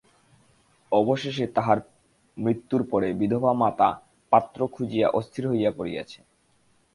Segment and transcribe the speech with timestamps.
[0.91, 1.77] অবশেষে তাহার
[2.37, 3.89] মৃত্যুর পরে বিধবা মাতা
[4.31, 6.19] পাত্র খুঁজিয়া অস্থির হইয়া পড়িয়াছে।